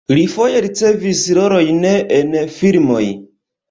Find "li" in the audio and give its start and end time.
0.17-0.21